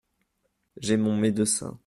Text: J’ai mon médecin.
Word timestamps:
J’ai 0.77 0.97
mon 0.97 1.15
médecin. 1.15 1.79